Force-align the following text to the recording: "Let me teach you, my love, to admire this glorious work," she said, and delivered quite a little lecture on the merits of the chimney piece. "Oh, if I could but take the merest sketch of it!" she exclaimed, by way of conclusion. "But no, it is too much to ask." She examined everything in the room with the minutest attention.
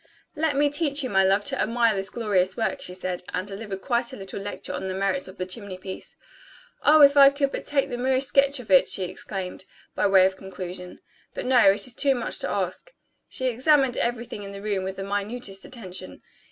"Let 0.35 0.55
me 0.55 0.67
teach 0.71 1.03
you, 1.03 1.11
my 1.11 1.23
love, 1.23 1.43
to 1.43 1.61
admire 1.61 1.93
this 1.93 2.09
glorious 2.09 2.57
work," 2.57 2.81
she 2.81 2.95
said, 2.95 3.21
and 3.35 3.47
delivered 3.47 3.83
quite 3.83 4.11
a 4.11 4.15
little 4.15 4.39
lecture 4.41 4.73
on 4.73 4.87
the 4.87 4.95
merits 4.95 5.27
of 5.27 5.37
the 5.37 5.45
chimney 5.45 5.77
piece. 5.77 6.15
"Oh, 6.83 7.03
if 7.03 7.15
I 7.15 7.29
could 7.29 7.51
but 7.51 7.65
take 7.65 7.91
the 7.91 7.99
merest 7.99 8.27
sketch 8.29 8.59
of 8.59 8.71
it!" 8.71 8.87
she 8.87 9.03
exclaimed, 9.03 9.65
by 9.93 10.07
way 10.07 10.25
of 10.25 10.37
conclusion. 10.37 11.01
"But 11.35 11.45
no, 11.45 11.69
it 11.69 11.85
is 11.85 11.93
too 11.93 12.15
much 12.15 12.39
to 12.39 12.49
ask." 12.49 12.95
She 13.29 13.45
examined 13.45 13.95
everything 13.95 14.41
in 14.41 14.53
the 14.53 14.61
room 14.63 14.83
with 14.83 14.95
the 14.95 15.03
minutest 15.03 15.65
attention. 15.65 16.23